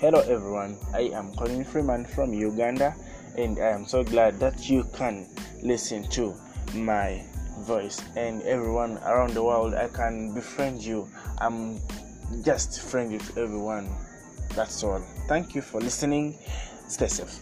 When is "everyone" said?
0.20-0.78, 8.42-8.98, 13.40-13.90